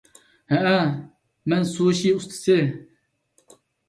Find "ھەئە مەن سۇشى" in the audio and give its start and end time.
0.51-2.13